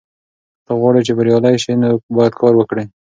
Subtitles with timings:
[0.57, 2.83] که ته غواړې چې بریالی شې نو باید کار وکړې.